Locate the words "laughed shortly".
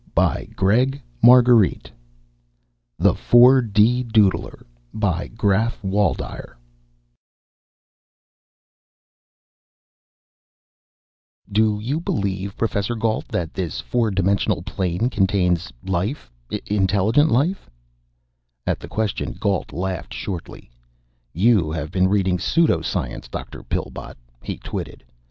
19.71-20.71